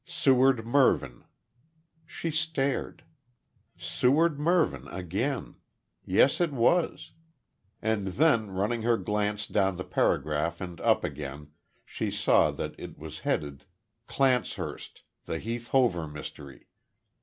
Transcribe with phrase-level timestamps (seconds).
[0.03, 1.25] "Seward Mervyn."
[2.07, 3.03] She stared.
[3.77, 5.57] "Seward Mervyn" again.
[6.03, 7.11] Yes it was.
[7.83, 11.51] And then running her glance down the paragraph and up again,
[11.85, 13.65] she saw that it was headed:
[14.07, 16.65] "Clancehurst The Heath Hover Mystery."